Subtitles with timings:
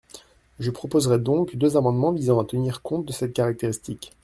[0.59, 4.17] Je proposerai donc deux amendements visant à tenir compte de cette caractéristique.